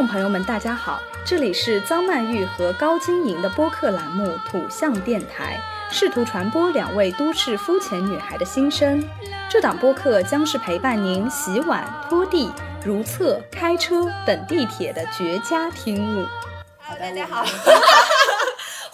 [0.00, 5.60] 众朋友们，大家好，这里是张曼玉和高晶莹的播客栏目《土象电台》，
[5.94, 9.06] 试图传播两位都市肤浅女孩的心声。
[9.50, 12.50] 这档播客将是陪伴您洗碗、拖地、
[12.82, 16.26] 如厕、开车等地铁的绝佳听物。
[16.98, 17.44] 大家好，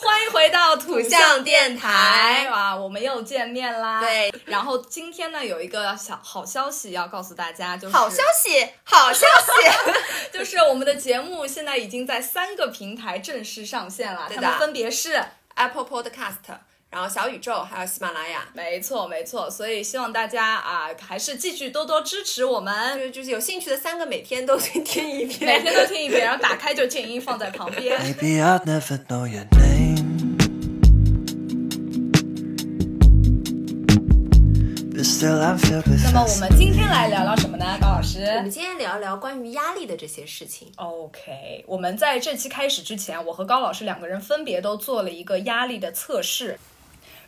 [0.06, 2.46] 欢迎回到土象电台。
[2.48, 4.00] 哇，我们又见面啦！
[4.00, 15.20] 对，然后今天呢，有一个小好消息要告诉大家，就是好消息，好消息， 就是我们的节目现在已经在三个平台正式上线了，它们分别是
[15.56, 16.58] Apple Podcast。
[16.88, 28.00] 然后小宇宙还有喜马拉雅，没错没错，所以希望大家啊，还是继续多多支持我们，就就是有兴趣的三个每天都去听一遍，每天都听一遍，然后打开就静音放在旁边。
[35.22, 38.24] 那么我们今天来聊聊什么呢，高老师？
[38.24, 40.66] 我们今天聊一聊关于压力的这些事情。
[40.74, 46.58] OK，我们在这期开始之前，我和高老师两个人分别都做了一个压力的测试。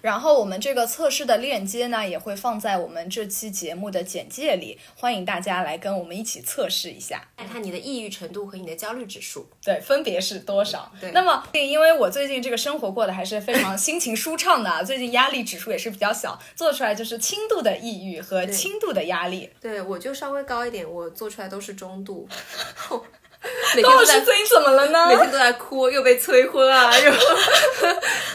[0.01, 10.91] 然后我们这个测试的链接呢，也会放在我们这期节目的简介里，欢迎大家来跟我们一起测试一下，看看你的抑郁程度和你的焦虑指数，对，分别是多少。
[11.01, 19.51] 对，那么因为我最近这个生活过得还是非常心情舒畅的，最近压力指数也是比较小，做出来就是轻度的抑郁和轻度的压力。
[19.61, 22.29] 对，我就稍微高一点，我做出来都是中度。
[23.83, 25.07] 高老师最近怎么了呢？
[25.09, 26.91] 每天都在哭，又被催婚啊，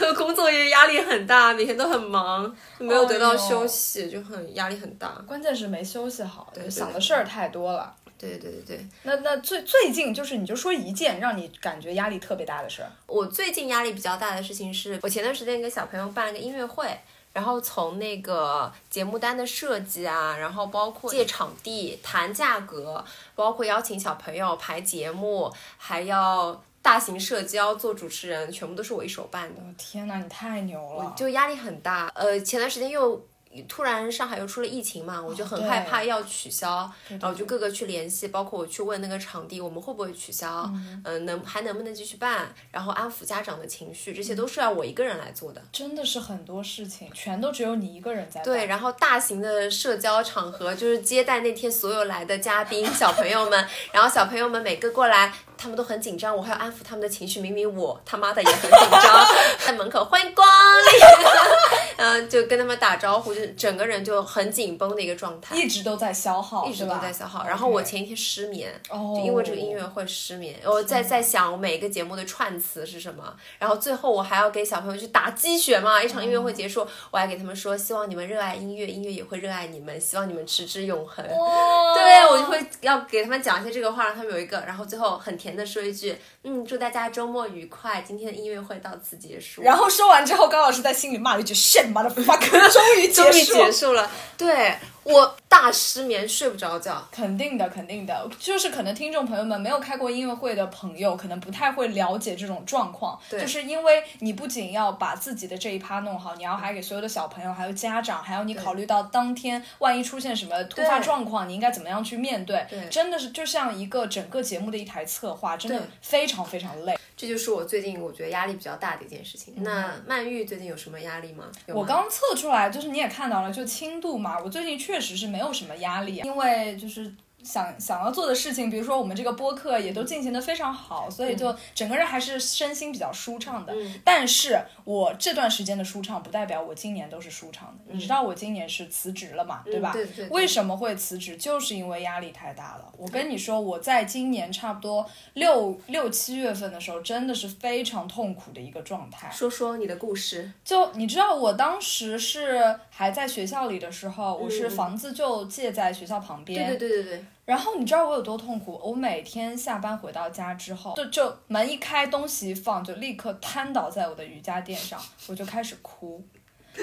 [0.00, 5.22] 又工作也压力很大，每天都很忙，没有得到休息，就很压力很大。
[5.26, 7.94] 关键是没休息好，对想的事儿太多了。
[8.16, 8.86] 对对对对。
[9.02, 12.90] 那那最最近就是你就说一件让你感觉压力特别大的事儿。
[13.06, 16.88] 我最近压力比较大的事情是我前段时间给小朋友办了个音乐会。
[17.34, 29.60] 然后从那个节目单的设计啊，然后包括借场地、谈价格，包括邀请小朋友排节目，还要大型社交、做主持人，全部都是我一手办的。
[29.76, 31.12] 天哪，你太牛了！
[31.14, 32.10] 就压力很大。
[32.14, 33.26] 呃，前段时间又。
[33.62, 40.70] 突然上海又出了疫情嘛，我就很害怕要取消，然后就各个去联系，包括我去问那个场地，我们会不会取消？
[41.04, 42.52] 嗯，能还能不能继续办？
[42.70, 45.62] 然后安抚家长的情绪，这些都是要我一个人来做的。
[45.72, 57.40] 真的是很多事情，全都只有你一个人在对，然后大型的社交场合，就是接待那天所有来的嘉宾小朋友们，然后小朋友们每个过来，他们都很紧张，我还要安抚他们的情绪。
[57.40, 59.26] 明明我他妈的也很紧张，
[59.66, 63.44] 在门口欢迎光临， 嗯，就跟他们打招呼就。
[63.56, 67.46] 整个人就很紧绷的一个状态，一直都在消耗，一直都在消耗。
[67.46, 70.56] 然后我前一天失眠，就因为这个音乐会失眠。
[70.64, 76.02] 我在在想我每个节目的串词是什么，然后最后我还要给小朋友去打鸡血嘛。
[76.02, 81.24] 一场音乐会结束，我还给他们说，希望你们热爱音乐，音乐也会热爱你们，希望你们持之永恒。
[81.24, 84.60] 对我就会要给他们讲一些这个话，让他们有一个。
[84.66, 89.60] 然后最后很甜的说一句，嗯，祝大家周末愉快，今天的音乐会到此结束。
[89.60, 94.74] 然后说完之后，高老师在心里骂了一句：“shit，妈的 fuck，终于结束。”结束了，对
[95.04, 97.06] 我大失眠，睡不着觉。
[97.12, 103.18] 肯定的，肯定的，就是可能听众朋友们没有开过音乐会的朋友，可能不太会了解这种状况。
[103.30, 112.66] 对，就是因为你不仅要把自己的这一趴弄好，你要还给所有的小朋友，还有家长，还有你考虑到当天万一出现什么突发状况，你应该怎么样去面对。
[112.68, 116.98] 对，真的是就像一个整个节目的一台策划，真的非常非常累。
[117.16, 119.54] 这就是我最近我觉得压力比较大的一件事情。
[119.58, 121.50] 那曼玉最近有什么压力吗？
[121.68, 124.38] 我刚测出来，就是你也看到了，就轻度嘛。
[124.42, 127.12] 我最近确实是没有什么压力，因为就是。
[127.44, 133.74] 想想要做的事情，比如说我们这个播客也都进行的非常好，所以就整个人还是身心比较舒畅的。
[134.02, 137.92] 但是我这段时间的舒畅，不代表我今年都是舒畅的。
[137.92, 139.92] 你知道我今年是辞职了嘛，对吧？
[139.92, 140.26] 对对。
[140.28, 141.36] 为什么会辞职？
[141.36, 142.92] 就是因为压力太大了。
[142.96, 149.30] 我跟你说，我在今年差不多六六七月份的时候，真的是非常痛苦的一个状态。
[149.30, 150.50] 说说你的故事。
[150.64, 156.66] 就你知道，我当时是还在学校里的时候，我是房子就借在学校旁边。
[156.66, 157.24] 对对对对对。
[157.44, 158.80] 然后你知道我有多痛苦？
[158.82, 166.24] 我每天下班回到家之后，就就门一开，东西一放，就立刻瘫倒在我的瑜伽垫上，我就开始哭。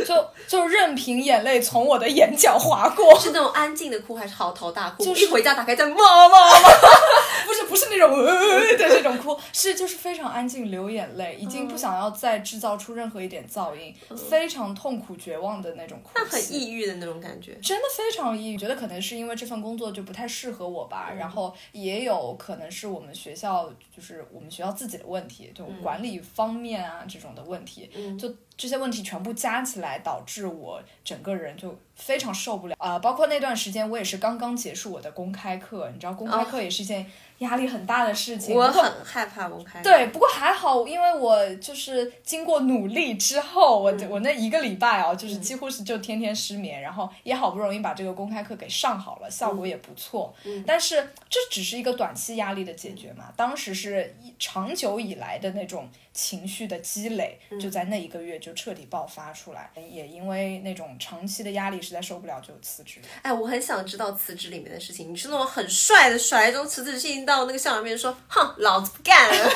[0.06, 5.04] 就就任凭眼泪从我的眼角划过，是那种安静的哭，还是嚎啕大哭？
[5.04, 5.96] 就是一回家打开在 妈
[6.30, 6.66] 妈，不
[7.82, 13.94] 是那种呃 的这种哭，是就是非常安静流眼泪，已经不想要再制造出任何一点噪音，
[14.30, 16.12] 非常痛苦绝望的那种哭。
[16.16, 18.58] 那很抑郁的那种感觉，真的非常抑郁。
[18.58, 27.90] 觉得可能是因为这份工作就不太适合我吧，然后也有可能是我们学校就是我们学校自己的问题，就管理方面啊这种的问题，
[28.20, 33.00] 就这些问题全部加起来，导致我整个人就非常受不了啊！
[33.00, 37.10] 包括那段时间，我也是刚刚结束我的公开课，你知道，公开课也是一件。
[37.42, 39.82] 压力很大的事情，我很害怕公开。
[39.82, 50.34] 对，不过还好，因为我就是经过努力之后，我我那一个礼拜哦，就是几乎是就天天失眠，然后也好不容易把这个公开课给上好了，效果也不错。
[50.46, 50.96] 嗯，但是
[51.30, 63.00] 这只是一个短期压力的解决嘛，当时是长久以来的那种情绪的积累，就在那一个月就彻底爆发出来，也因为那种长期的压力实在受不了，就辞职。
[63.22, 67.26] 哎，我很想知道辞职里面的事情，你是那种很帅的甩一种辞职信。
[67.26, 69.36] 到那个校长面前说：“哼，老子不干了，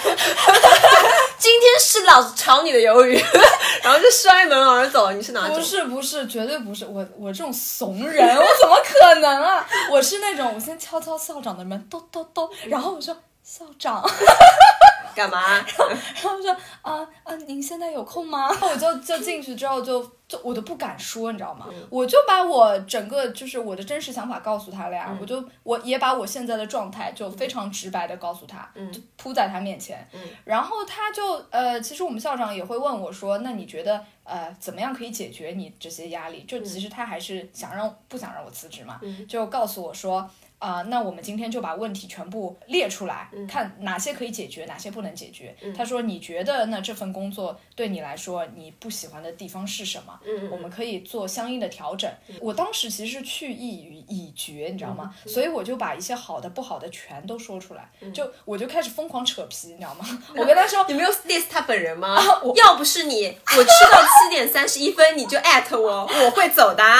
[1.37, 3.17] 今天是老子炒你的鱿鱼。
[3.83, 5.11] ”然后就摔门而走。
[5.11, 5.57] 你是哪种？
[5.57, 6.85] 不是不是，绝对不是。
[6.85, 9.67] 我我这种怂人，我怎么可能啊？
[9.91, 14.01] 我是那种，我先敲敲校长的门，咚咚咚，然后我说：“校长。
[15.15, 15.39] ”干嘛？
[15.57, 16.51] 然后说
[16.81, 18.47] 啊啊，您现在有空吗？
[18.49, 21.67] 然 后我就就进去之后就就我都不敢说，你知道吗？
[21.89, 25.17] 我就把我整个就是我的真实想法告诉他了呀。
[25.19, 30.05] 我就我也把我现在的状态就非常直白的告诉他，就扑在他面前。
[30.43, 36.43] 然后他就呃，其实我们校长也会问我说，那你觉得呃怎么样可以解决你这些压力？
[36.43, 40.29] 就其实他还是想让不想让我辞职嘛，就告诉我说。
[40.59, 45.55] 啊，那我们今天就把问题全部列出来，看哪些可以解决，哪些不能解决。
[45.75, 50.19] 他说：“你觉得那这份工作对你来说，你不喜欢的地方是什么？
[50.49, 52.09] 我们可以做相应的调整。”
[52.41, 55.13] 我当时其实是去意于已决，你知道吗？
[55.27, 60.05] 所以我就把一些好的、不好的全都说出来，就我就开始疯狂扯皮，你知道吗？
[60.35, 62.17] 我跟他说：“你没有 diss 他本人吗？
[62.55, 66.83] 要不是你，我吃到七点三十一分你就艾特我，我会走的。”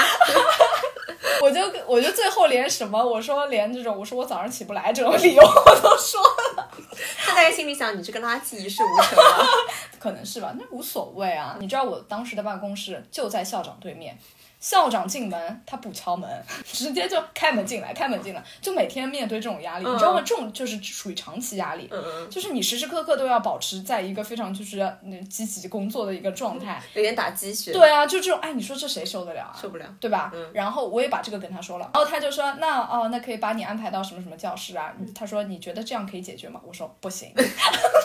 [1.40, 6.20] 我就我就最后连什么我说连这种我说我早上起不来这种理由我都说
[6.56, 6.70] 了，
[7.18, 9.46] 他大概心里想你这个垃圾一事无成了，
[9.98, 11.56] 可能是吧，那无所谓啊。
[11.58, 14.18] 你知道我当时的办公室就在校长对面。
[14.58, 16.28] 校长进门，他不敲门，
[16.64, 20.22] 直接就开门进来，开门进来，就每天面对这种压力，你知道吗？
[20.24, 21.88] 这种就是属于长期压力，
[22.30, 27.72] 就是你时时刻刻都要保持在一个非常就是那积极工作的一个状态，有点打鸡血。
[27.72, 29.56] 对啊，就这种，哎，你说这谁受得了啊？
[29.60, 30.32] 受不了，对吧？
[30.52, 34.92] 然后我也把这个跟他说了，然后他就说，那哦，那可以把你安排到什么什么教室啊？
[35.14, 36.60] 他说你觉得这样可以解决吗？
[36.66, 37.32] 我说不行。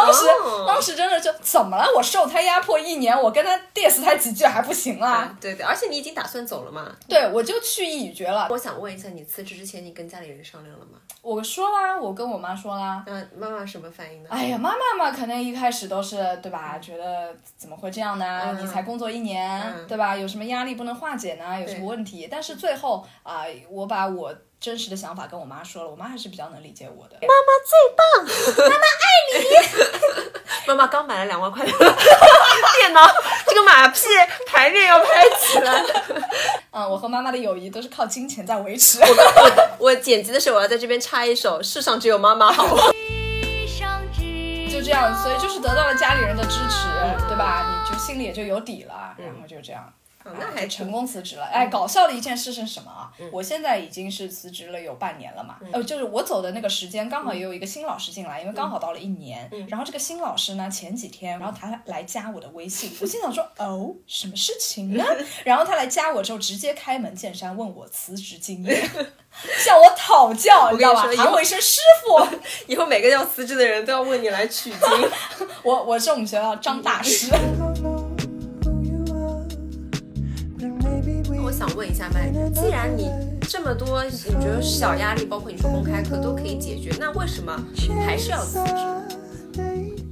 [0.00, 0.26] 当时，
[0.66, 1.86] 当时真的就怎么了？
[1.96, 5.36] 我受他压迫一年，我跟他 diss 他几句还不行啊？
[5.40, 6.90] 对对，而且你已经打算走了嘛？
[7.08, 8.48] 对，我就去意已决了。
[8.50, 10.98] 我想问一下，你辞职之前，你跟家里人商量了吗？
[11.22, 13.04] 我说啦，我跟我妈说啦。
[13.06, 14.28] 那妈妈什么反应呢？
[14.30, 16.78] 哎呀，妈妈嘛，肯定一开始都是对吧？
[16.78, 18.56] 觉得怎么会这样呢？
[18.60, 20.16] 你才工作一年，对吧？
[20.16, 21.60] 有什么压力不能化解呢？
[21.60, 22.28] 有什么问题？
[22.30, 24.34] 但是最后啊，我把我。
[24.60, 27.16] 真实的想法跟我妈说了，我妈还是比较能理解我的。
[27.22, 29.44] 妈妈最棒，妈妈爱你。
[30.68, 33.00] 妈妈刚买了两万块的 电脑，
[33.46, 34.00] 这个马屁
[34.46, 35.82] 排面要拍起来。
[36.72, 39.00] 嗯，我和妈妈的友谊都是靠金钱在维持。
[39.00, 42.76] 我我剪辑的时候，我要在这边插一首《世上只有妈妈好》。
[44.70, 46.86] 就这样，所以就是得到了家里人的支持，
[47.28, 47.82] 对吧？
[47.82, 49.90] 你就心里也就有底了，然后就这样。
[50.24, 53.10] 那还成功辞职了，哎，搞笑的一件事是什么啊？
[53.32, 65.04] 我现在已经是辞职了有半年了嘛，呃，就是我走的那个时间刚好也有一个新老师进来，因为刚好到了一年，然后这个新老师呢前几天，然后他来加我的微信， 我心想说哦，什么事情呢？
[65.44, 68.90] 然后他来加我之后直接开门见山问我辞职经验，
[69.58, 71.08] 向我讨教，你知道吧？
[71.16, 72.36] 喊我一声师傅，
[72.66, 75.10] 以后每个要辞职的人都要问你来取经。
[75.62, 77.30] 我我是我们学校张大师。
[81.60, 83.10] 想问一下麦，既然你
[83.42, 87.54] 这么多，你觉得小压力，包括你说公开课都可以解决，那为什么
[88.06, 89.09] 还是要辞职？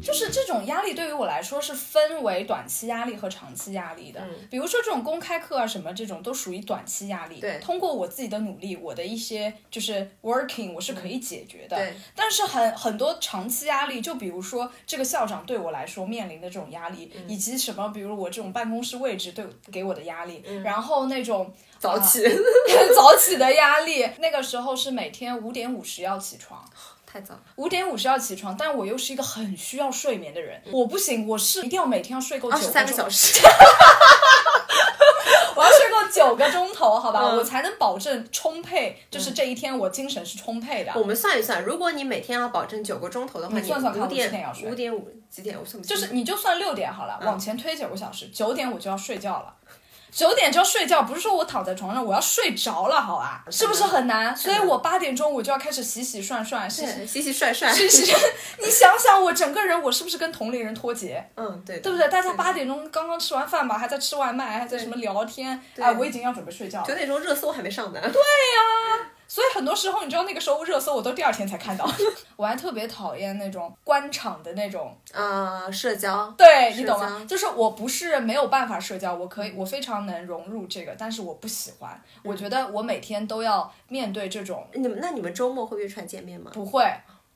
[0.08, 4.26] 就是这种压力对于我来说是分为短期压力和长期压力的。
[4.50, 7.38] 比如说这种公开课啊什么这种都属于短期压力。
[7.40, 11.76] 对，通过我自己的努力，我的一些就是 working 我是可以解决的。
[11.76, 22.24] 对，但是很很多长期压力，就比如说这个校长对我来说面临的这种压力，以及什么，比如我这种办公室位置对给我的压力，然后那种早起
[22.96, 26.64] 早起的压力，那个时候是每天五点五十要起床。
[27.10, 33.40] 太早，五点五十要起床，但我又是一个很需要睡眠的人，我不行，我是一定要每天要睡够九三个小时，
[35.56, 40.92] 我要睡够九个钟头，好吧，我才能保证充沛，就是这一天我精神是充沛的。
[40.96, 45.56] 我们算一算，如果你每天要保证九个钟头的话，你算算看，五点要睡，五点五几点？
[45.58, 49.54] 我算不就是你就算六点好了，往前推九个小时，九点我就要睡觉了。
[50.10, 53.44] 九点就要睡觉，不是说我躺在床上我要睡着了，好吧？
[53.50, 54.36] 是不是很难？
[54.36, 58.12] 所以我八点钟我就要开始洗洗涮涮， 洗洗洗洗涮涮，洗洗。
[58.58, 61.28] 你想想，我整个人我是不是跟同龄人脱节？
[61.36, 62.08] 嗯，对，对不对？
[62.08, 65.60] 大家八点钟刚刚吃完饭吧，还在吃外卖，还在什么聊天？
[65.78, 66.86] 哎，我已经要准备睡觉了。
[66.86, 68.00] 九点钟热搜还没上呢。
[68.00, 69.10] 对呀。
[69.28, 71.88] 所以很多时候，你知道那个时候热搜我都第二天才看到。
[72.35, 77.25] 我还特别讨厌那种官场的那种呃社交，对你懂吗？
[77.28, 82.00] 就是我不是没有办法社交，我可以，我非常能融入这个，但是我不喜欢。
[82.23, 84.66] 我觉得我每天都要面对这种。
[84.73, 86.50] 你们那你们周末会约出来见面吗？
[86.54, 86.82] 不会。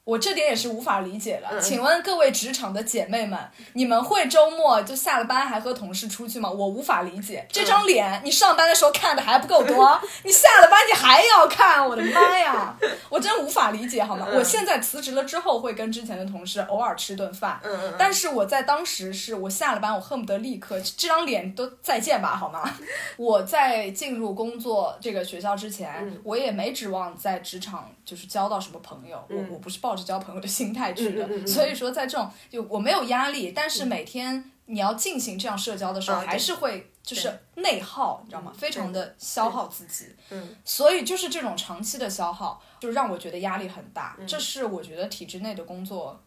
[0.04, 3.38] 我这点也是无法理解的，请问各位职场的姐妹们，
[3.74, 6.50] 你们会周末就下了班还和同事出去吗？
[6.50, 12.76] 我无法理解，这张脸你上班的时候看的还不够多， 你下了班你还要看，我的妈呀，
[13.08, 14.26] 我真无法理解，好吗？
[14.32, 17.60] 我现在辞职了之后会跟之前的同事偶尔吃顿饭，
[17.96, 22.68] 但是我在当时是我下了班我恨不得立刻这张脸都再见吧，好吗？
[23.16, 29.91] 我在进入工作这个学校之前，我也没指望在职场就是交到什么朋友，我我不是抱。
[29.96, 38.52] 是交朋友的心态去的，所以说在这种就我没有压力，但是每天你要进行这样社交的时候，还是会就是内耗，你知道吗？
[38.56, 44.16] 非常的消耗自己，嗯，所以就是这种长期的消耗，就让我觉得压力很大。
[44.26, 46.22] 这是我觉得体制内的工作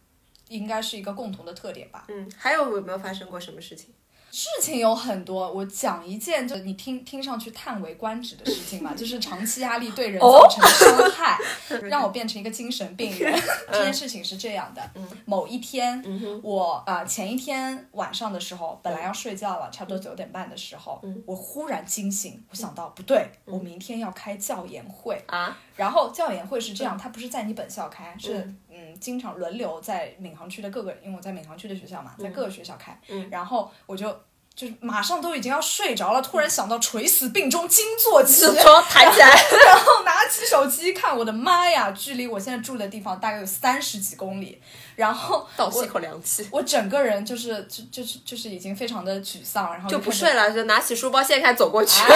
[0.48, 2.04] 应该是一个共同的特点吧。
[2.08, 3.94] 嗯，还有有没有发生过什么事情？
[4.36, 11.38] 事情有很多，我讲一件就你听听上去叹为观止的事情嘛， 就是长期压力对人造成的伤害，
[11.88, 13.34] 让我变成一个精神病人。
[13.72, 14.82] 这件事情是这样的，
[15.24, 16.04] 某一天，
[16.42, 25.18] 我啊前一天晚上的时候，本来要睡觉了，差不多九点半的时候，我忽然惊醒，我想到不对，我明天要开教研会。
[25.28, 25.56] 啊。
[25.76, 28.54] 然后教研会是这样，它不是在你本校开，是
[28.96, 32.98] 嗯经常轮流在闵行区的各个，因为我在闵行区的学校嘛，在各个学校开。
[33.30, 34.16] 然后我就。
[34.56, 39.28] 就是马上都已经要睡着了，突然想到垂死病中惊坐起，床弹 起来，
[39.66, 44.58] 然后拿起手机一看，我的妈呀，距离我现在住的地方大概有三十几公里，
[44.94, 52.02] 然后倒吸口凉气，我整个人就是就就是就是已经非常的沮丧，然后就不睡了，就拿起书包现在开始走过去。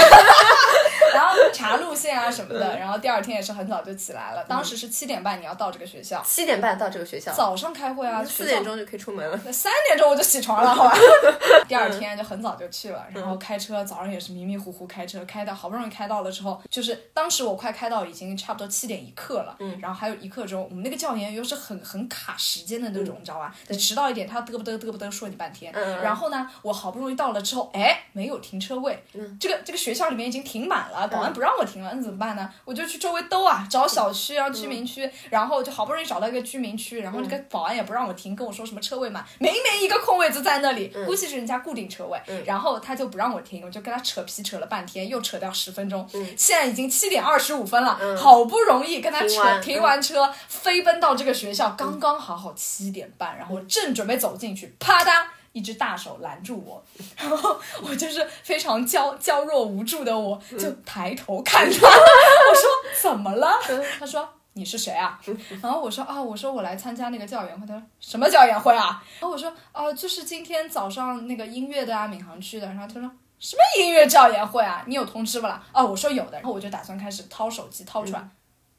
[1.12, 4.44] 然后查路线啊什么的，然后第二天也是很早就起来了。
[4.44, 9.36] 当时是七点半你要到这个学校，七点半到这个学校，早上开会啊，四点钟就可以出门了。
[9.52, 10.96] 三点钟我就起床了，好吧。
[11.66, 23.52] 第二天就很早就去了，然后开车早上也是迷迷糊糊开车，开到好不容易开到了之后，就是当时我快开到已经差不多七点一刻了，嗯，然后还有一刻钟，我们那个教研又是很很卡时间的那种，你知道吧？
[23.66, 25.72] 你迟到一点，他嘚不嘚嘚不嘚说你半天。
[25.74, 31.08] 嗯然后呢，我好不容易到了之后，哎，没有停车位，嗯，这个这个学校里面已经停满了。
[31.08, 32.48] 保安不让我停了，那怎么办呢？
[32.64, 46.34] 我就去周围兜啊，找小区啊、居民区，然后就好不容易找到一个居民区，然后这个保安也不让我停，跟我说什么车位满，明明一个空位子在那里，估计是人家固定车位，然后他就不让我停，我就跟他扯皮扯了半天，又扯掉十分钟，嗯。
[46.36, 55.24] 现在已经七点二十五分了，好不容易跟他扯停完车，飞奔到这个学校，刚刚好好七点半，然后我正准备走进去，啪嗒。
[55.52, 56.80] 一只大手拦住我，
[57.18, 62.70] 然后我就是非常娇娇弱无助的，我就抬头看他， 我说
[63.02, 63.58] 怎么了？
[63.98, 65.20] 他说你是谁啊？
[65.62, 67.66] 然后我说啊，我说我来参加那个教研会。
[67.66, 69.02] 他说什么教研会啊？
[69.20, 72.66] 然后我说啊，就是今天早上那个音乐的啊，闵行区的。
[72.66, 74.84] 然后他说什么音乐教研会啊？
[74.86, 75.62] 你有通知不啦？
[75.72, 76.38] 哦，我说有的。
[76.38, 78.28] 然后我就打算开始掏手机掏出来，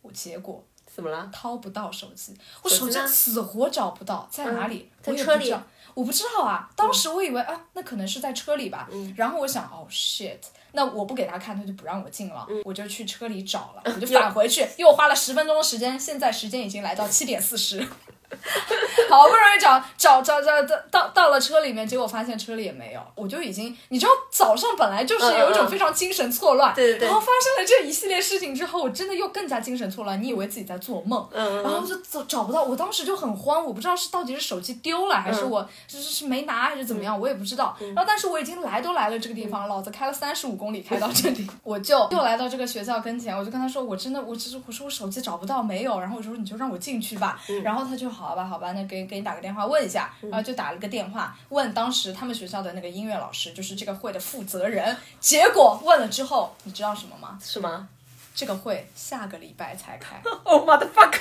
[0.01, 1.29] 我结果怎么了？
[1.31, 4.89] 掏不到手机，我手机死活找不到，在哪里？
[5.01, 5.53] 在车里。
[5.93, 8.88] 我不知道啊，当时我以为啊，那可能是在车里吧。
[9.17, 10.38] 然后我想，哦，shit，
[10.71, 12.48] 那我不给他看，他就不让我进了。
[12.63, 16.00] 我就去车里找了， 我就返回去，又花了十分钟的时间。
[16.00, 17.86] 现在时间已经来到七点四十。
[19.10, 37.76] 好不容易找找找找到到到了车里面，结果发现车里也没有，我就已经你知道早上本来就是有一种非常精神错乱，对对对，然后发生了这一系列事情之后，我真的又更加精神错乱，你以为自己在做梦，嗯然后就找找不到，我当时就很慌，我不知道是到底是手机丢了还是我是是没拿还是怎么样，我也不知道。
[37.80, 49.01] 然后但是我已经来都来了这个地方，老子开了三十五公里开到这里，我就又来到这个学校跟前，我就跟他说，我真的我只是我说我手机找不到没有，然后我说你就让我进去吧，然后他就好吧好吧，那给。
[49.12, 54.96] 给你打个电话问一下，然后就打了个电话问当时他们学校的那个音乐老师，就是这个会的负责人。
[55.20, 57.38] 结果问了之后，你知道什么吗？
[57.42, 57.90] 什么？
[58.34, 60.22] 这个会下个礼拜才开。
[60.46, 61.20] Oh motherfucker！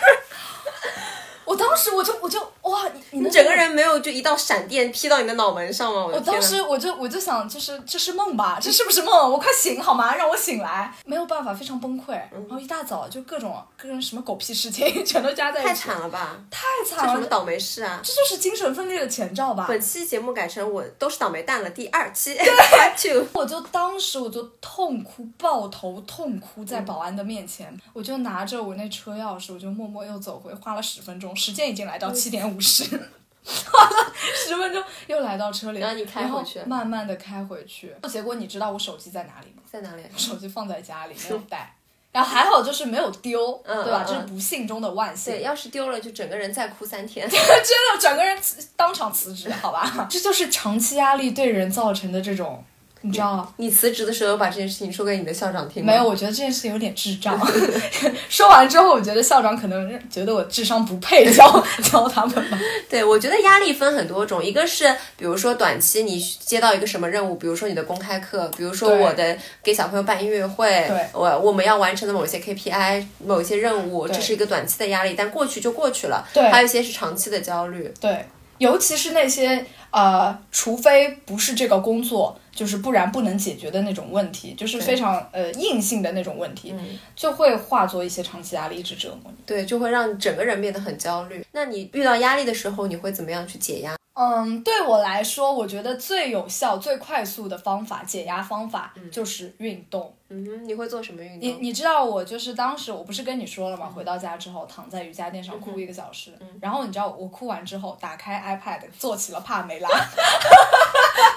[1.50, 6.06] 我当时我就我就哇，你你整个个人没有就一道闪电劈到你的脑门上吗？
[6.06, 8.56] 我当时我就我就想，就是这是梦吧？
[8.62, 9.32] 这是不是梦？
[9.32, 10.14] 我快醒好吗？
[10.14, 10.94] 让我醒来！
[11.04, 12.12] 没有办法，非常崩溃。
[12.12, 16.38] 然后一大早就各种各种什么狗屁事情 全都加在一起，太惨了吧？
[16.52, 17.14] 太惨了！
[17.14, 18.00] 什么倒霉事啊？
[18.04, 19.64] 这就是精神分裂的前兆吧？
[19.66, 22.36] 本期节目改成我都是倒霉蛋了第二期。
[22.36, 34.12] 对， 我就当时我就痛哭抱头痛哭在保安的面前，我就拿着我那车钥匙，我就默默又走回，花了十分钟，时间已经来到七点五十，花 了
[34.46, 39.62] 十分钟又来到车里，然后你开回去，慢慢的开回去，结果你知道我手机在哪里吗？
[39.70, 40.02] 在哪里？
[40.16, 41.74] 手机放在家里没有带。
[42.12, 44.04] 然后还好，就是没有丢，对吧？
[44.06, 45.32] 这是不幸中的万幸。
[45.32, 47.24] 对，要是丢了，就整个人再哭三天。
[47.30, 48.36] 真的，整个人
[48.74, 50.06] 当场辞职，好吧？
[50.10, 52.64] 这就是长期压力对人造成的这种。
[53.02, 56.04] 你知道，你辞职的时候把这件事情说给你的校长听没有？
[56.04, 57.40] 我觉得这件事情有点智障。
[58.28, 62.58] 说完之后，我觉得校长可能觉得我智商不配教教他们吧。
[62.88, 64.84] 对，我觉得压力分很多种，一个是
[65.16, 76.28] 比如说短期你接到一个什么任务，比如说你的公开课，比如说我的给小朋友办音乐会，我我们要完成的某些 KPI、某些任务，这是一个短期的压力，但过去就过去了。
[76.34, 77.92] 对，还有一些是长期的焦虑。
[78.00, 78.26] 对，
[78.60, 82.38] 尤其是那些呃，除非不是这个工作。
[82.52, 86.74] 就是不然不能解决的那种问题，就是非常呃硬性的那种问题，
[87.16, 89.42] 就会化作一些长期压力一直折磨你。
[89.46, 91.42] 对，就会让整个人变得很焦虑。
[91.52, 93.96] 那你遇到压力的时候，你会怎么样去解压？
[94.14, 100.14] 嗯，对我来说，我觉得最有效、最快速的方法解压方法就是运动。
[100.28, 101.40] 嗯哼，你会做什么运动？
[101.40, 103.90] 你你知道我就是当时我不是跟你说了吗？
[103.92, 109.88] 回到家之后躺在瑜伽垫上哭一个小时，然后你知道我哭完之后打开 iPad 做起了帕梅拉。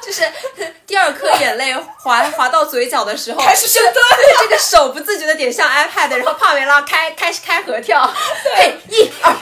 [0.04, 0.22] 就是
[0.86, 3.96] 第二颗眼泪滑滑到嘴角的时候，开始深蹲，
[4.42, 8.06] 这个手不自觉的点向 iPad，然后帕梅拉开开始开合跳，
[8.44, 9.34] 对，一二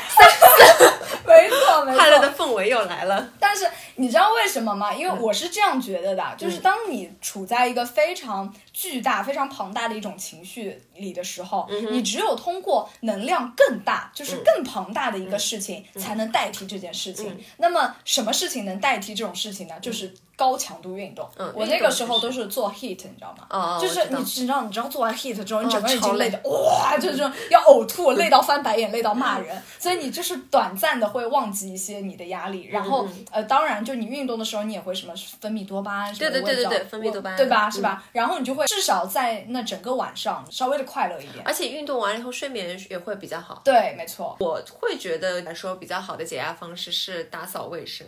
[1.26, 3.28] 没错没错，快乐的氛围又来了。
[3.40, 3.68] 但是
[4.02, 4.92] 你知道为什么吗？
[4.92, 17.38] 因为我是这样觉得的，就是当你处在一个非常巨大、非常庞大的一种情绪里的时候，你只有通过能量更大，就是更庞大的一个事情，才能代替这件事情。
[17.58, 19.76] 那么什么事情能代替这种事情呢？
[19.80, 21.30] 就是高强度运动。
[21.54, 23.46] 我那个时候都是做 heat，你知道吗？
[23.80, 29.62] 就是你知道，你知道做完 heat 之后，你整个人已经累的哇，就是要呕吐，累到翻白眼，累到骂人。
[29.78, 37.70] 所以你就是短暂的会忘记一些你的压力，然后呃，当然就你运动的时候，你也会什么分泌多巴胺什么的，对对对对，分泌多巴胺，对吧？
[37.70, 38.04] 是吧？
[38.12, 43.62] 然后你就会至少在那整个晚上稍微的快乐一点，而且运动完了以后睡眠也会比较好。
[43.64, 44.36] 对，没错。
[44.40, 48.06] 我会觉得来说比较好的解压方式是打扫卫生。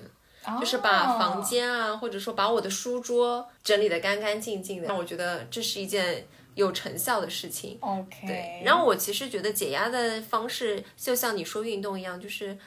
[0.60, 7.78] 就是把房间啊，或者说把我的书桌整理的干干净净的，让我觉得这是一件有成效的事情。
[7.80, 8.62] OK，对。
[8.65, 12.58] 然后我其实觉得解压的方式，就像你说运动一样，就是。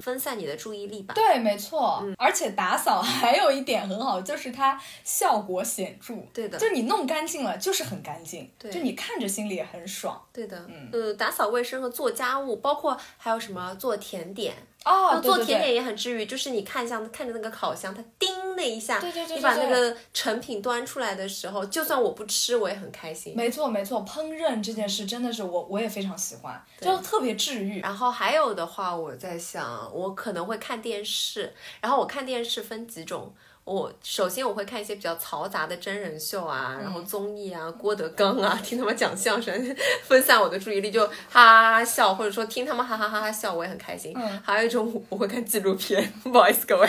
[0.00, 1.14] 分散你的注意力吧。
[1.14, 2.04] 对，没错。
[2.18, 6.14] 而且打扫还有一点很好，就是它效果显著。
[6.32, 8.50] 对的，就你弄干净了，就是很干净。
[8.58, 10.20] 对，就你看着心里也很爽。
[10.32, 14.54] 对的，嗯，呃，打扫卫生和做家务，包括还有什么做甜点。
[14.86, 23.34] 哦，做甜点也很治愈，就是你看像看着那个烤箱，它叮那一下，对对对，你把那个成品端出来的时候，就算我不吃，我也很开心。
[23.36, 27.80] 没错没错，烹饪这件事真的是我我也非常喜欢，就特别治愈。
[27.80, 33.34] 然后还有的话，我在想，我可能会看电视，然后我看电视分几种。
[33.66, 44.12] 我首先我会看一些比较嘈杂的真人秀啊，然后综艺啊，郭德纲啊，听他们讲相声，分散我的注意力，就哈哈笑，或者说听他们哈哈哈哈笑，我也很开心。
[44.14, 46.88] 嗯，还有一种我会看纪录片，不好意思各位，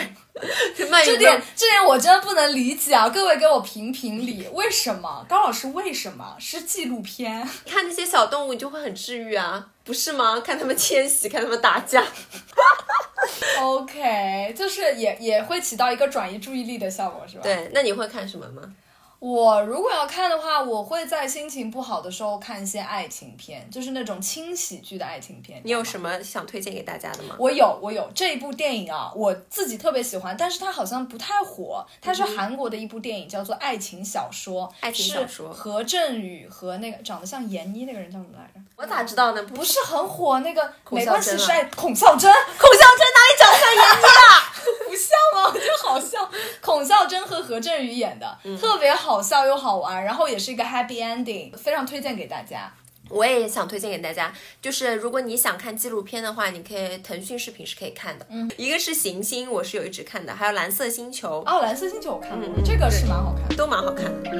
[0.76, 3.08] 这点这点我真的不能理解啊！
[3.08, 7.42] 各位给我评评理，为什么高老师为什么是纪录片？
[7.66, 10.38] 看那些小动物你就会很治愈啊，不是吗？
[10.44, 12.04] 看他们迁徙， 看他们打架。
[13.62, 17.42] OK，就是也也会起到一个转移注意力的效果，是吧？
[17.42, 18.62] 对，那你会看什么吗？
[19.20, 25.60] 我如果要看的话，我会在心情不好的时候看一些爱情片，就是那种轻喜剧的爱情片。
[25.64, 27.34] 你有什么想推荐给大家的吗？
[27.36, 31.84] 我有，我有这一部电影啊，我自己特别喜欢，但是它好像不太火。
[32.00, 38.60] 它是韩国的一部电影，叫做《爱情小说》，爱情小说，何振宇和那个长得像闫妮那个人叫什么来着？
[38.76, 39.42] 我咋知道呢？
[39.42, 44.37] 不是很火那个，没关系，是爱孔孝真，孔孝真哪里长得像闫妮了？
[44.88, 45.50] 不像吗？
[45.52, 52.72] 我觉得好笑孔孝真和何振宇演的，特别好笑又好玩，然后也是一个 happy ending，非常推荐给大家。
[53.10, 58.26] 我也想推荐给大家，就是如果你想看纪录片的话，你可以腾讯视频是可以看的。
[58.28, 61.42] 嗯，一个是行星，我是有一直看的，还有蓝色星球。
[61.46, 64.30] 哦，蓝色星球我看过，这个是蛮好看，都蛮好看的。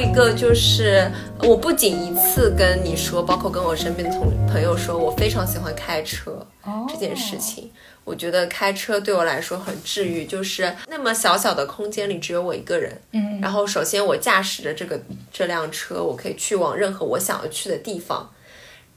[0.00, 6.46] 一个就是，我不仅一次跟你说，包括跟我身边的同朋友说，我非常喜欢开车
[6.88, 7.70] 这件事情。
[8.04, 12.98] 我觉得开车对我来说很治愈，就是那么小小的空间里只有我一个人。
[13.12, 14.98] 嗯，然后首先我驾驶着这个
[15.30, 18.30] 这辆车，我可以去往任何我想要去的地方。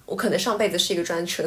[0.05, 1.43] 我可能上辈子是一个专车。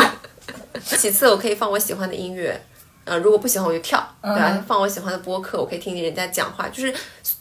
[0.84, 2.60] 其次，我可以放我喜欢的音乐。
[3.04, 4.64] 呃，如果不喜欢我就跳，对吧？
[4.66, 6.94] 放我喜欢的播客，我可以听听人家讲话，就是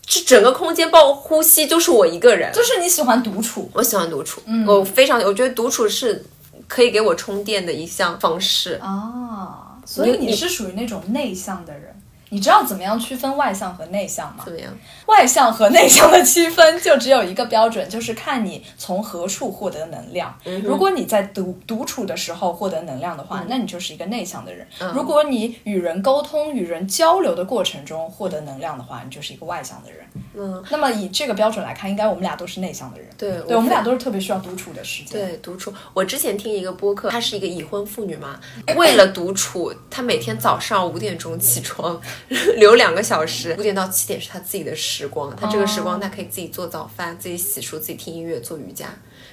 [0.06, 2.52] 这整个空间包括呼吸就是我一个人。
[2.54, 4.42] 就是你喜欢独处，我喜欢独处。
[4.46, 6.26] 嗯，我非常，我觉得独处是。
[6.66, 11.94] 可以给我充电的一项方式啊，所以你是属于那种内向的人，
[12.34, 14.42] 你知道怎么样区分外向和内向吗？
[14.44, 14.76] 怎么样？
[15.06, 20.36] 外向和内向的区分就只有一个标准，就是看你从何处获得能量。
[20.64, 24.66] 如果你在独独处的时候获得能量的话，那你就是一个内向的人；
[24.96, 30.00] 如果你与人沟通、与人交流的过程中获得能量的话，你就是一个外向的人。
[30.34, 33.08] 嗯，那么以这个标准来看，应该我们俩都是内向的人。
[33.16, 35.22] 对，对我们俩都是特别需要独处的时间。
[35.22, 35.72] 对，独处。
[35.94, 38.40] 我之前听一个播客，她是一个已婚妇女嘛，
[38.76, 42.02] 为了独处，她每天早上五点钟起床，
[42.58, 45.36] 留两个小时，五点到七点是他自己的时光。
[45.36, 48.88] 他这个时光，他可以自己做早饭，自己洗漱，自己听音乐，做瑜伽，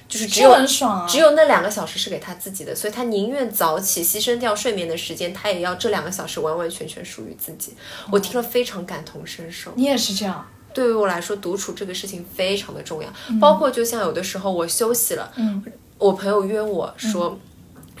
[0.07, 7.73] 就是只有很爽，只有那两个小时是给他自己的，所以他宁愿早起，牺牲掉睡眠的时间，他也要这两个小时完完全全属于自己。
[8.11, 9.71] 我听了非常感同身受。
[9.75, 10.45] 你也是这样。
[10.73, 15.63] 对于我来说，独处这个事情非常的重要，包括就像有的时候我休息了，嗯
[15.97, 17.39] 我朋友约我说。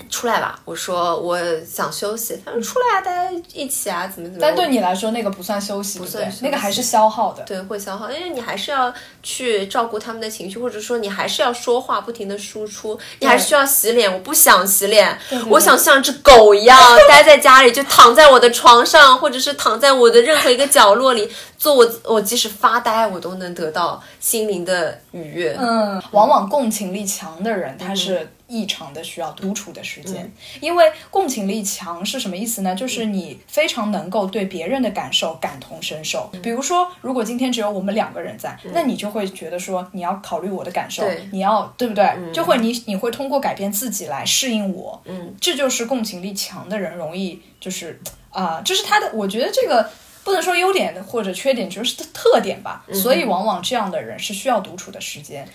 [0.09, 2.39] 出来吧，我说我想休息。
[2.45, 4.39] 他说出来啊，大家一起啊，怎么怎么。
[4.41, 7.43] 但对你来说，那个不算休息，不算，那个还是消耗的。
[7.43, 14.11] 对，会消耗，因为你还是要去照顾他们的情绪，或者说你还是要说话，不停的输出，你还需要洗脸。
[14.11, 15.17] 我不想洗脸，
[15.49, 25.55] 我想像只狗一样 待在家里，就躺在我的床上，或者是躺在我的任何一个角落里，做我我即使发呆，我都能得到心灵的愉悦。
[25.59, 28.27] 嗯，往往共情力强的人，他是。
[28.51, 32.75] 异常的需要独处的时间，因为共情力强是什么意思呢？
[32.75, 36.29] 就是你非常能够对别人的感受感同身受。
[36.43, 42.05] 比如说，如果今天只有我们两个人在，那你就会觉得说你要考虑我的感受，你要对不对？
[42.33, 45.01] 就会你你会通过改变自己来适应我。
[45.05, 49.89] 嗯，这就是共情力强的人容易就是啊，这是他的，我觉得这个
[50.23, 52.85] 不能说优点或者缺点，就是特点吧。
[52.93, 55.47] 所以往往这样的人是需要独处的时间。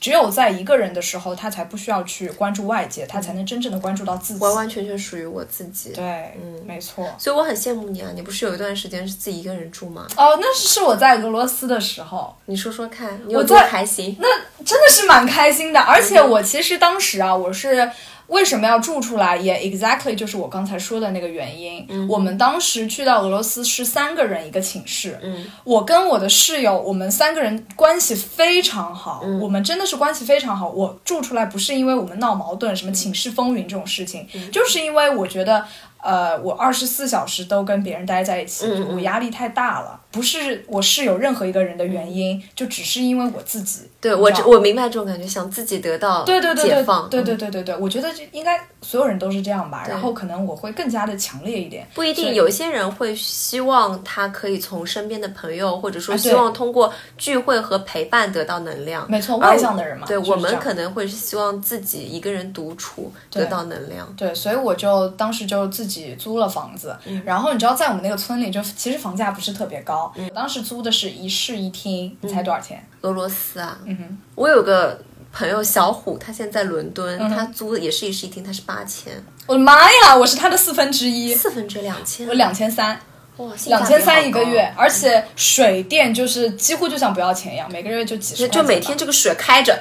[0.00, 5.92] 只有在一个人的时候，他才不需要去关注外界，他才能真正的关注到自己，完完全全属于我自己。
[5.92, 7.06] 对，嗯，没错。
[7.18, 8.10] 所以我很羡慕你啊！
[8.14, 10.06] 你不是有一段时间是自己一个人住吗？
[10.16, 12.34] 哦，那是我在俄罗斯的时候。
[12.46, 14.16] 你说说看，你有多开心？
[14.20, 14.28] 那
[14.64, 17.90] 真的是蛮开心的，而且我其实当时啊，我是。
[18.28, 19.36] 为什么要住出来？
[19.36, 21.86] 也 exactly 就是我刚才说的那个原因。
[22.08, 25.18] 我们当时去到俄罗斯是三个人一个寝室。
[25.22, 29.22] 嗯，我跟我的室友，我们三个人关系非常好。
[29.24, 30.68] 嗯，我们真的是关系非常好。
[30.68, 35.64] 我住出来不是因为我们闹矛盾，什么寝室风云这种事情，就是因为我觉得。
[36.02, 40.00] 呃，我二十四小时都跟别人待在一起，我压力太大了。
[40.10, 43.82] 不是我室友任何一个人的原因，就只是因为我自己。
[44.00, 47.08] 对我，我明白这种感觉，想自己得到对对对解放。
[47.10, 49.84] 对对对对对，我觉得这应该所有人都是这样吧。
[49.88, 51.86] 然后可能我会更加的强烈一点。
[51.94, 59.04] 不一定，有些人会希望他可以从身边的朋友，或者说希望通过聚会和陪伴得到能量。
[59.10, 60.06] 没错，外向的人嘛。
[60.06, 64.10] 对我们可能会是希望自己一个人独处得到能量。
[64.16, 70.12] 对，所以我就当时就自己租了房子，然后你知道，在我们那个村里，就其实房价不是特别高。
[70.16, 72.86] 我当时租的是一室一厅，你猜多少钱？
[73.00, 75.00] 俄罗斯啊，嗯哼，我有个
[75.32, 79.12] 朋友小虎，他现在在伦敦，他租的也是一室一厅，他是八千。
[79.46, 79.74] 我的妈
[80.04, 83.00] 呀，我是他的四分之一，四分之两千，我两千三。
[83.38, 88.48] 哇，两千三一个月，而且水电就是几乎就像不要钱一样，每个月就几十。
[88.48, 89.76] 就每天这个水开着，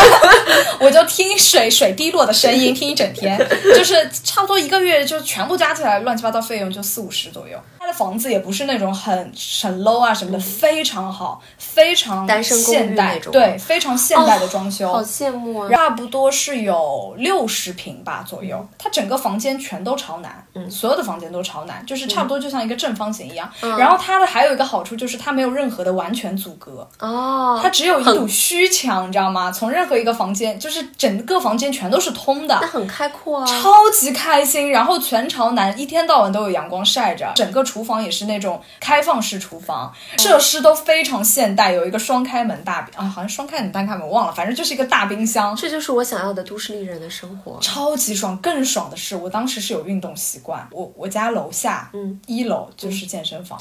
[0.80, 3.38] 我就听水水滴落的声音，听一整天，
[3.74, 7.58] 就是差不多一个月就全部加起来乱七八糟费用就四五十左右。
[7.78, 9.14] 他的房子也不是那种很
[9.62, 15.68] 很 low 啊什么的，非常好，非常现代，对，非常现代的装修，好羡慕啊！
[15.70, 23.50] 差不多是有六十平吧左右，它整个房间全都朝南，嗯，所有的房间都朝南，就是差不多就像一个正方形一样。
[23.60, 29.50] 然后它的还有一个好处就是它没有任何的完全阻隔，哦，它只有一堵虚墙，你知道吗？
[29.50, 34.70] 从任何一个房间，就是整个房间全都是通的，那很开阔啊，超级开心。
[34.70, 37.64] 然后全朝南，一天到晚都有阳光晒着，整个。
[37.64, 45.56] 厨房也是那种开放式厨房，设施都非常现代，有一个双开门大啊，好像双开门单开门忘了，反正就是一个大冰箱。
[45.56, 48.36] 这就是我想要的都市丽人的生活，超级爽。
[48.36, 53.60] 更爽的是，我当时是有运动习惯，我我家楼下，嗯，一楼就是健身房。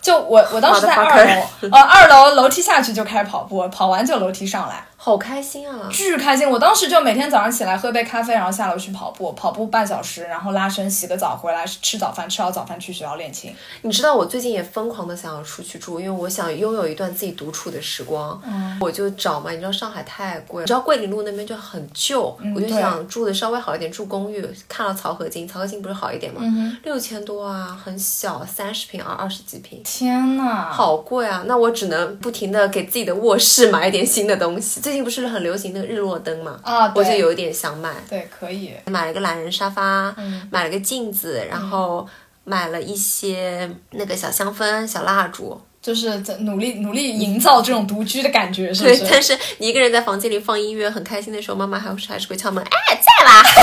[0.00, 4.84] 就我我当时在二楼，呃，二楼楼梯下去就开始跑步，跑完就楼梯上来。
[5.04, 5.86] 好开心啊！
[5.90, 6.48] 巨开心！
[6.48, 13.54] 我当时就每天早上起来喝杯咖啡，然后下楼去跑步，跑步半小时，然后拉伸，洗个澡，回来吃早饭，吃好早饭去学校练琴。
[13.82, 18.40] 你知道我最近也疯狂的想要出去住，因为我想拥有一段自己独处的时光。
[18.46, 24.42] 嗯，我就找嘛，你知道上海太贵，你知道桂林路那边就很旧，我就想住的稍微好一点，住公寓。
[24.66, 26.40] 看了漕河泾，漕河泾不是好一点吗？
[26.82, 29.82] 六千多啊，很小，三十平啊二十几平。
[29.84, 31.44] 天呐，好贵啊！
[31.46, 34.80] 那我只能不停的给自己的卧室买一点新的东西。
[34.80, 36.58] 最近不是很流行那个日落灯嘛？
[36.62, 37.92] 啊，我就有一点想买。
[38.08, 38.72] 对，可以。
[38.86, 40.14] 买了个懒人沙发，
[40.50, 42.06] 买了个镜子，然后
[42.44, 49.06] 买了一些那个小香氛、小蜡烛，就是在努力努力营造这种独居的感觉，是不是？
[49.10, 53.42] 但是你一个人在房间里放音乐很开心的时候，妈妈还是还是会敲门，哎，在啦。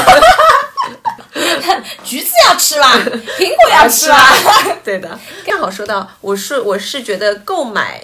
[2.04, 2.94] 橘子要吃啦，
[3.38, 4.17] 苹果要吃啦。
[4.84, 8.04] 对的，刚好说到，我是我是觉得购买。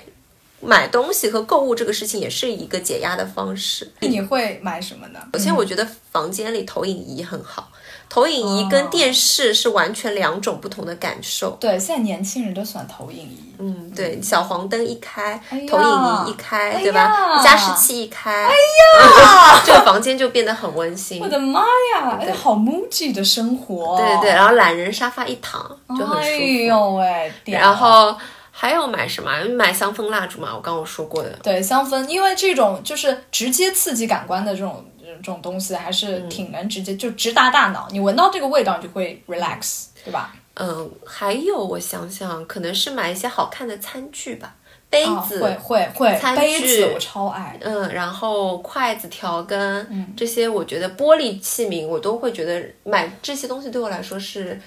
[0.59, 3.91] 买东西和购物这个事情也是一个解压的方式。
[3.99, 5.19] 你会买什么呢？
[5.33, 7.69] 首先，我觉得房间里投影仪很好。
[8.09, 11.51] 投影仪跟电视是完全两种不同的感受。
[11.59, 13.53] 对，现在年轻人都喜欢投影仪。
[13.59, 15.39] 嗯，对，小黄灯一开，
[15.69, 17.43] 投影仪一开，对吧？
[17.43, 21.21] 加湿器一开，哎呀， 这个房间就变得很温馨。
[21.21, 21.59] 我的妈
[21.95, 23.97] 呀，哎，好 muji 的生活。
[23.97, 26.19] 对对，然后懒人沙发一躺就很舒服。
[26.23, 28.15] 哎呦喂，然后。
[28.59, 29.31] 还有买什么？
[29.55, 31.29] 买香氛蜡烛嘛，我刚刚说过的。
[31.43, 37.87] 对，香氛，因为这种就是直接刺激感官的这种这种东西，还是挺能直接就直达大脑。
[37.91, 40.33] 你闻到这个味道，你就会 relax，对吧？
[40.55, 44.55] 嗯，还有我想想，可能是买一些好看的餐具吧，
[44.89, 47.55] 杯子会会会，餐具我超爱。
[47.61, 54.59] 嗯，然后筷子、调羹这些，我觉得玻璃器皿我都会觉得买这些东西对我来说是。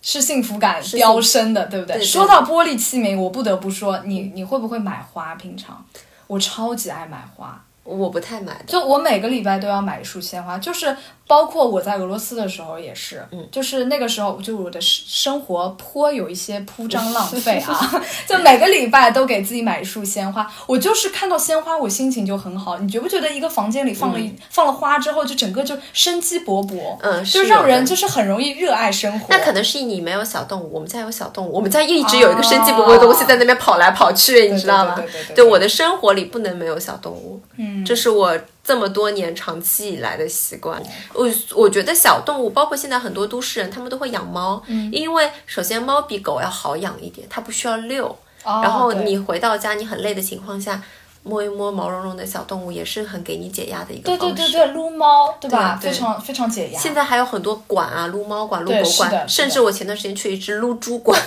[0.00, 2.02] 是幸福感飙升的，对不对？
[2.04, 5.34] 说到玻璃器皿，我不得不说，你你会不会买花？
[5.34, 5.84] 平常
[6.26, 10.96] 我超级爱买花，我不太买，就我每个礼拜都要买一束鲜花，就是。
[11.28, 20.50] 包括我在俄罗斯的时候也是，嗯，就是那个时候，就我的生活颇有一些铺张浪费啊， 就每个礼拜都给自己买一束鲜花。
[20.66, 22.78] 我就是看到鲜花，我心情就很好。
[22.78, 29.26] 你觉不觉得一个房间里放了一放了花之后，就整个就生机勃勃，嗯，就让人就是很容易热爱生活。
[29.28, 34.98] 那可能是你没有小动物，我们家有小动物，我们家一直有一个生机勃勃的东西在那边跑来跑去，你知道吗？
[35.34, 38.34] 对我的生活里不能没有小动物，嗯，这是我。
[38.68, 40.78] 这么多年长期以来的习惯，
[41.14, 50.82] 我我觉得小动物，包括现在很多都市人，他们都会养猫，嗯因为首先猫比狗要好养一点，它不需要遛，然后你回到家你很累的情况下，
[51.22, 54.34] 摸一摸毛茸茸的小动物也是很给你解压的一个方式。
[54.34, 55.78] 对对对对，撸猫对吧？
[55.80, 56.78] 非常非常解压。
[56.78, 61.18] 现在还有很多馆啊，撸猫馆、撸狗馆，甚至我前段时间去一只撸猪馆。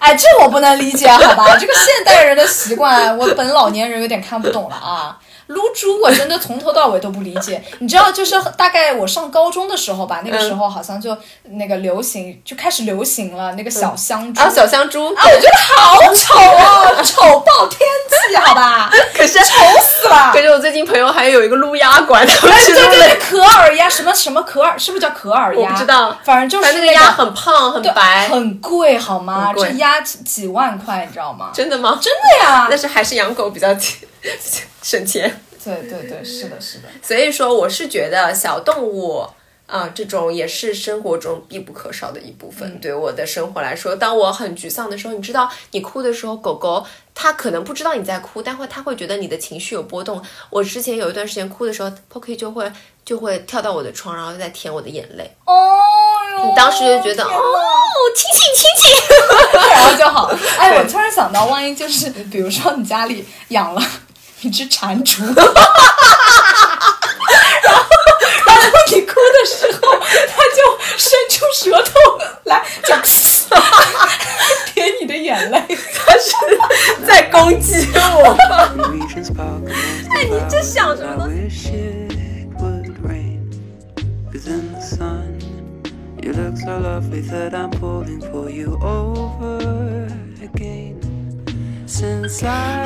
[0.00, 1.56] 哎，这我不能理解，好吧？
[1.56, 5.16] 这个现代人的习惯，我本老年人有点看不懂了啊。
[5.46, 7.62] 撸猪，我真的从头到尾都不理解。
[7.80, 11.16] 你知道，就是大概我上高中的时候吧，那个时候好像就
[11.50, 17.80] 那个流行，就开始流行了那个小香猪啊，小香猪啊，我觉得好丑啊，丑爆天
[18.30, 18.90] 际，好吧？
[19.14, 20.30] 可是丑死了。
[20.32, 25.60] 可是我最近朋友还有一个撸鸭馆，对对对，可尔鸭，什么什么可尔，是不是叫可尔鸭？
[25.60, 29.52] 我不知道，反正就是那个鸭很胖很白，很贵好吗？
[29.54, 31.50] 这鸭几万块，你知道吗？
[31.52, 31.98] 真的吗？
[32.00, 32.66] 真的呀。
[32.70, 33.68] 但是还是养狗比较
[34.84, 35.40] 省钱。
[35.64, 36.88] 对对对，是的，是的。
[37.02, 39.26] 所以说，我是觉得小动物
[39.66, 42.78] 啊，这种也是生活中必不可少的一部分。
[42.80, 50.22] 对我的生活来说，当我很沮丧的时候，你知道，你哭的时候，狗狗它可能不知道你在哭，但会它会觉得你的情绪有波动。
[50.50, 52.70] 我之前有一段时间哭的时候，Pocky 就会
[53.06, 55.34] 就会跳到我的床，然后在舔我的眼泪。
[55.46, 55.54] 哦
[56.36, 56.44] 哟！
[56.44, 57.40] 你当时就觉得哦，
[58.14, 60.26] 亲亲亲亲， 然后就好。
[60.58, 63.80] 哎，我突然想到，万一就是比如说你家里养了。
[64.44, 65.50] 一只蟾蜍，然后，
[67.64, 70.60] 然后你哭的时候，它就
[70.98, 71.90] 伸出舌头
[72.44, 72.94] 来，就
[74.74, 76.34] 舔 你的眼泪，它是
[77.06, 78.36] 在攻击我。
[80.10, 81.26] 哎，你这想什么？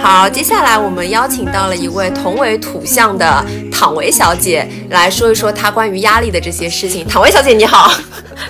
[0.03, 7.07] 好，接下来我们邀请到了一位同为土象的躺维小姐来说一说她关于压力的这些事情。
[7.07, 7.91] 躺维小姐你好，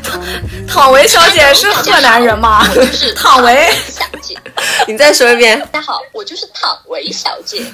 [0.66, 2.66] 躺维小姐是河南人吗？
[2.74, 4.36] 我就是躺维小姐。
[4.86, 5.60] 你再说一遍。
[5.70, 7.64] 大家好，我就是躺维小姐。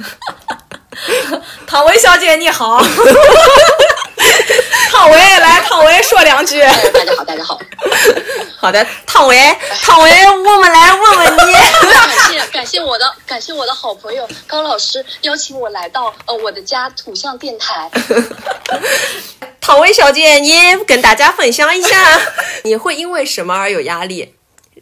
[1.66, 2.82] 躺维小姐你好。
[4.94, 6.60] 躺维来，汤唯说两句。
[6.60, 7.60] 大家好，大家好。
[8.56, 9.36] 好的，汤唯，
[9.82, 11.52] 汤唯，我们来问问你。
[11.90, 17.90] 感谢感谢我的感谢我的好朋友高老师邀请我来到呃我的家土象电台。
[19.60, 22.20] 汤唯小姐，你跟大家分享一下，
[22.62, 24.36] 你会因为什么而有压力？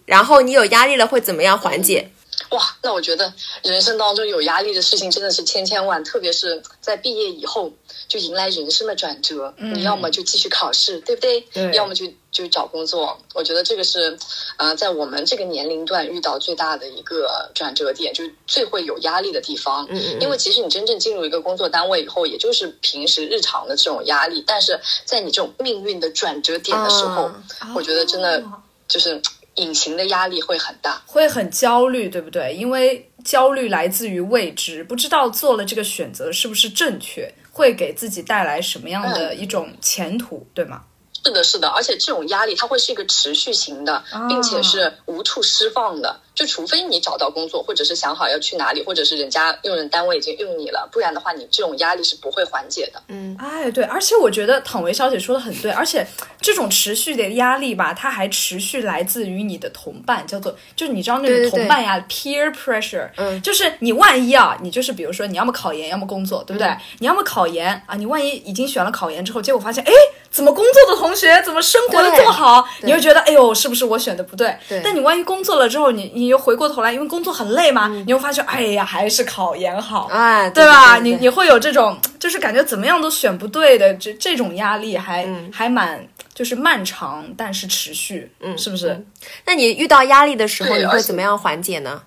[0.05, 2.11] 然后你有压力了会怎么样缓解？
[2.53, 7.73] 哇，那我觉得人生当中有压力的事情真的是千千万，特别是在毕业以后
[8.09, 9.53] 就迎来人生的转折。
[9.57, 11.41] 你要么就继续考试，对不对？
[11.53, 11.73] 对。
[11.73, 13.19] 要么就就找工作。
[13.33, 14.19] 我觉得这个是，
[14.59, 19.87] 呃，在我们这个年龄段遇到最大的一个转折点，就最会有压力的地方。
[19.89, 20.21] 嗯嗯。
[20.21, 27.31] 因为其实你真正进入一个工作单位以后，也就是平时日常的这种压力，但是在你这种命运的转折点的时候，
[27.75, 28.45] 我觉得真的
[28.87, 29.23] 就是。
[29.57, 32.55] 隐形的压力会很大，会很焦虑，对不对？
[32.55, 40.85] 因为焦虑来自于未知，不知道做了这个选择是不是正确，会给自己带来什么样的一种前途，对吗？
[41.25, 46.21] 是的，是的，而且这种压力它会是一个持续型的，并且是无处释放的。
[46.35, 53.03] 就除非你找到工作，或者是想好要去哪里，或者是人家用人单位已经用你了，不然的话，你这种压力是不会缓解的。
[53.09, 56.07] 嗯，哎，对，而且我觉得躺维小姐说的很对，而且
[56.41, 66.75] 这种持续的压力吧，它还持续来自于你的同伴，叫做就是你知道那种同伴呀，peer pressure，嗯，就是你万一啊，你就是比如说你要么考研，要么工作，对不对？
[66.99, 69.93] 你要么考研啊，你万一已经选了考研之后，结果发现，哎，
[70.33, 72.67] 怎么工作的同学怎么生活的这么好？
[72.81, 74.57] 你会觉得，哎呦，是不是我选的不对？
[74.69, 74.81] 对。
[74.83, 80.97] 但你万一工作了之后，你你又回过头来，因为工作很累嘛，你会发现，哎呀，还是考研好，哎，对吧？
[80.99, 89.05] 你你会有这种，就是感觉怎么样都选不对的这这种压力，还还蛮就是漫长，但是持续，嗯，是不是？
[89.45, 92.03] 那你遇到压力的时候，你会怎么样缓解呢？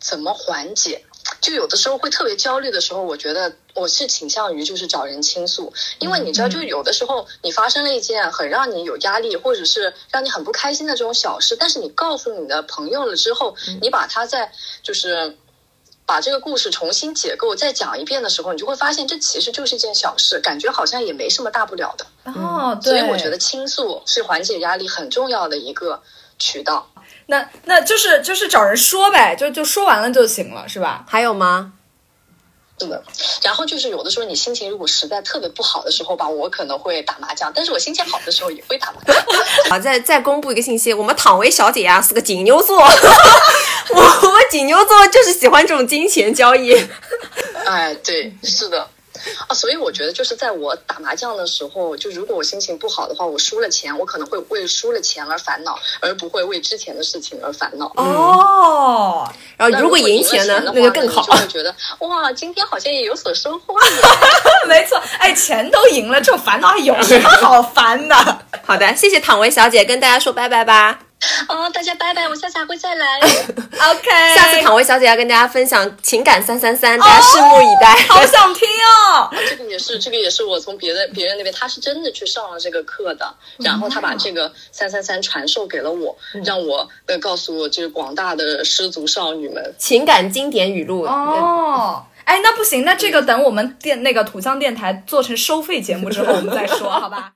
[0.00, 1.00] 怎么缓解？
[1.40, 14.50] 就有的时候会特别焦虑的时候，我觉得我是倾向于就是找人倾诉，因为你知道，就有的时候你发生了一件很让你有压力，或者是让你很不开心的这种小事，但是你告诉你的朋友了之后，你把它在
[14.82, 15.36] 就是
[16.04, 22.06] 把这个故事重新解构再讲一遍的时候，你就会发现这其实就是一件小事，感觉好像也没什么大不了的。
[22.32, 26.02] 哦，所以我觉得倾诉是缓解压力很重要的一个
[26.38, 26.90] 渠道。
[27.30, 31.04] 那那就是就是找人说呗，就就说完了就行了，是吧？
[31.06, 31.72] 还有吗？
[32.80, 33.02] 是的。
[33.42, 39.14] 然后就是有的时候你心情如果实在特别不好的时候吧，我可能会打麻将，但是我心情好的时候也会打麻将。
[39.68, 46.74] 好，再再公布一个信息，我们躺薇小姐呀是个金牛座， 我我们金牛座就是喜欢这种金钱交易。
[47.66, 48.88] 哎，对，是的。
[49.46, 57.86] 啊，所以我觉得就是在我打麻将的时候，就如果我心情不好的话，我输了钱，我可能会为输了钱而烦恼，而不会为之前的事情而烦恼。
[57.96, 63.74] 哦，然后如果赢钱呢，那就更好，就会觉得哇，今天好像也有所收获。
[64.68, 68.14] 没错，哎，钱都赢了，这种烦恼还有什么好烦的？
[68.64, 71.07] 好的，谢谢躺维小姐，跟大家说拜拜吧。
[71.48, 73.18] 哦，大家拜拜，我下次还会再来。
[73.20, 77.94] OK，下次躺位小姐要跟大家分享情感三三三，大家拭目以待。
[78.08, 79.28] 好想听哦！
[79.50, 91.02] 这个也是，这个也是我从别的别人那边，他是真的去上了这个课的，然后他把这个三三三传授给了我，让我呃告诉我就是广大的失足少女们情感经典语录。
[91.02, 97.32] 哦，哎，那不行，那这个等我们电那个土象电台做成收费节目之后，我们再说，好吧？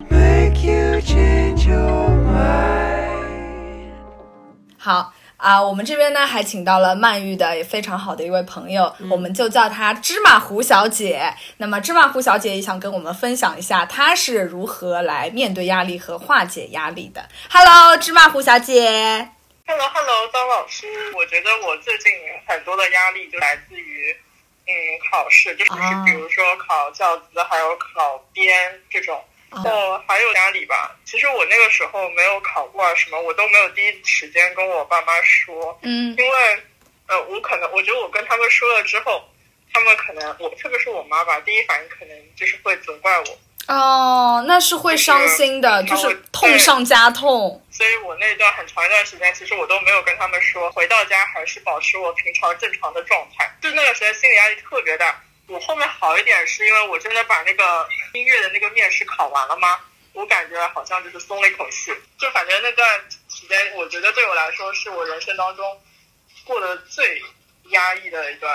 [4.84, 11.32] 好啊，我们这边呢还请到了曼玉的也非常好的一位朋友，我们就叫她芝麻糊小姐。
[11.58, 17.28] 那么芝麻糊小姐也想跟我们分享一下，她是如何来面对压力和化解压力的。
[17.48, 19.28] Hello，芝麻糊小姐。
[19.68, 20.88] Hello，Hello，张老师。
[21.14, 22.10] 我觉得我最近
[22.48, 24.12] 很多的压力就来自于，
[24.66, 24.72] 嗯，
[25.08, 25.70] 考试，就是
[26.04, 29.22] 比如说考教资，还有考编这种。
[29.52, 30.96] 哦，还有压力吧。
[31.04, 35.78] 其实我那个时候没有考过啊，什么我都没有第一时间跟我爸妈说。
[35.82, 36.62] 嗯，因为，
[37.08, 39.22] 呃，我可能我觉得我跟他们说了之后，
[39.72, 43.38] 他们可能我特别是我妈吧，第一反应可能就是会责怪我。
[43.68, 47.64] 哦，那是会伤心的，就是痛上加痛。
[47.70, 50.70] 所以我那段很长一段时间，其实我都没有跟他们说。
[50.72, 55.22] 回到家还是保持我平常正常的状态，就那段时间心理压力特别大。
[55.48, 59.78] 我后面好一点，是因为我真的把那个音乐的那个面试考完了吗？
[60.14, 61.90] 我感觉好像就是松了一口气。
[62.18, 62.86] 就反正那段
[63.28, 65.64] 时间，我觉得对我来说是我人生当中
[66.44, 67.22] 过得最
[67.70, 68.50] 压抑的一段。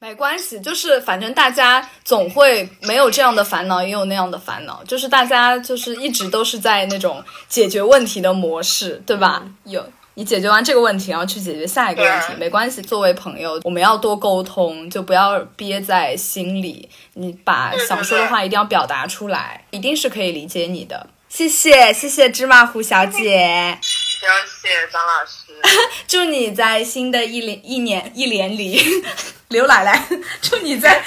[0.00, 9.42] 没关系，就是反正大家总会没有这样的烦恼，也有那样的烦恼，就是大家就是一直都是在那种解决问题的模式，对吧？
[9.64, 9.90] 有。
[10.16, 12.80] 你解决完这个问题，然后去解决下一个问题，没关系。
[12.80, 16.88] 作为朋友，我们要多沟通，就不要憋在心里。
[17.14, 21.08] 你把想说的话一定要表达出来，一定是可以理解你的。
[21.28, 23.76] 谢谢，谢谢芝麻糊小姐。
[23.82, 24.28] 行，
[24.62, 25.52] 谢谢张老师。
[26.06, 28.80] 祝你在新的一年一年一年里，
[29.48, 30.06] 刘奶奶，
[30.40, 31.02] 祝你在，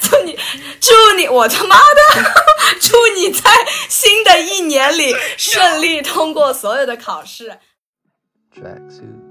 [0.00, 0.38] 祝你，
[0.80, 2.32] 祝你，我他妈的，
[2.80, 3.50] 祝你在
[3.88, 7.58] 新的一年里顺利通过所有的考试。
[8.56, 9.25] tracksuit.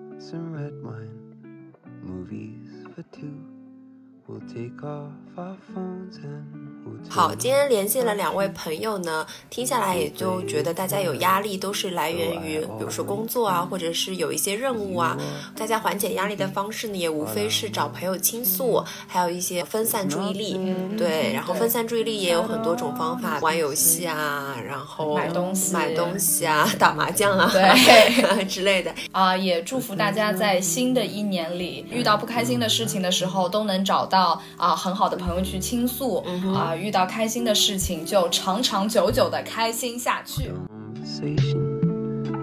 [7.16, 15.18] 好，今天连线了两位朋友呢，听下来也就觉得大家有压力都是来源于，比如说工作啊，或者是有一些任务啊。
[15.56, 20.60] 大家缓解压力的方式呢，也无非是找朋友倾诉，还有一些分散注意力。
[20.98, 28.44] 对，然后分散注意力也有很多种方法，玩游戏啊，然后买东西、买东西啊，打麻将啊，对。
[28.44, 28.94] 之类的。
[29.14, 29.38] 啊。
[29.38, 36.18] 也祝福大家在新的一年里，遇到不开心的事情的时候，都能找到啊很好的朋友去倾诉
[36.54, 36.76] 啊。
[36.76, 40.53] 遇到 开心的事情，就长长久久的开心下去。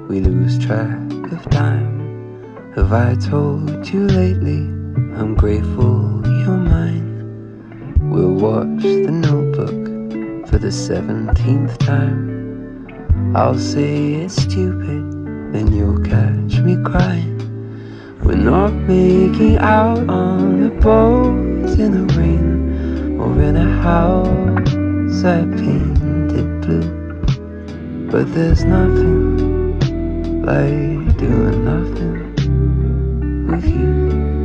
[0.10, 1.00] We lose track
[1.32, 2.02] of time.
[2.76, 4.68] Have I told you lately?
[5.18, 7.06] I'm grateful you're mine.
[8.02, 12.86] We'll watch the notebook for the seventeenth time.
[13.34, 17.36] I'll say it's stupid, then you'll catch me crying.
[18.24, 22.61] We're not making out on the boat in the rain
[23.23, 26.91] or in a house I painted blue.
[28.11, 29.79] But there's nothing
[30.43, 32.17] like doing nothing
[33.47, 34.42] with you.